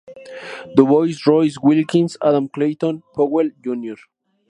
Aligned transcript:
Du 0.75 0.83
Bois, 0.91 1.05
Roy 1.27 1.49
Wilkins, 1.61 2.17
Adam 2.21 2.47
Clayton 2.47 3.01
Powell, 3.13 3.53
Jr. 3.63 3.99